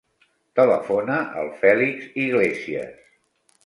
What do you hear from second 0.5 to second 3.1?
Telefona al Fèlix Iglesias.